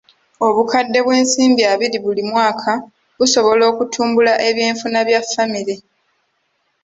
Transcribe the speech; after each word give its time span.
Obukadde 0.47 0.99
bw'ensimbi 1.05 1.63
abiri 1.73 1.97
buli 2.05 2.23
mwaka 2.31 2.71
busobola 3.17 3.63
okutumbula 3.71 4.33
ebyenfuna 4.49 4.99
bya 5.07 5.21
famire. 5.31 5.75